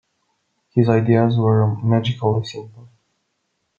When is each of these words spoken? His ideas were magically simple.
His 0.73 0.89
ideas 0.89 1.37
were 1.37 1.75
magically 1.77 2.43
simple. 2.45 2.89